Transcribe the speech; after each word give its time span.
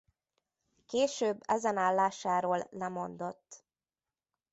Később 0.85 1.41
ezen 1.45 1.77
állásáról 1.77 2.67
lemondott. 2.71 3.63